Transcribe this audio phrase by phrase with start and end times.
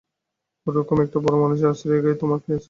[0.67, 2.59] ও-রকম একটা বড় মানুষের আশ্রয়-এ গাঁয়ে তোমার আছে কি?